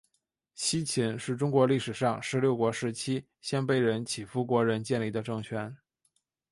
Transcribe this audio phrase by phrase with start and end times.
[0.55, 5.77] 西秦是中国历史上十六国时期鲜卑人乞伏国仁建立的政权。